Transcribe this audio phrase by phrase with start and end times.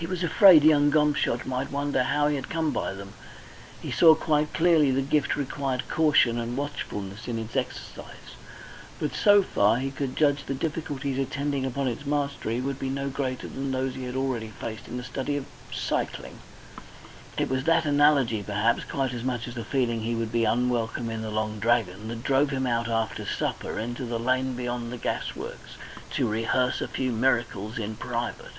[0.00, 3.12] He was afraid young Gomshott might wonder how he had come by them.
[3.82, 8.34] He saw quite clearly the gift required caution and watchfulness in its exercise,
[8.98, 13.10] but so far as he could judge the difficulties attending its mastery would be no
[13.10, 16.38] greater than those he had already faced in the study of cycling.
[17.36, 20.46] It was that analogy, perhaps, quite as much as the feeling that he would be
[20.46, 24.90] unwelcome in the Long Dragon, that drove him out after supper into the lane beyond
[24.94, 25.76] the gasworks,
[26.12, 28.52] to rehearse a few miracles in private.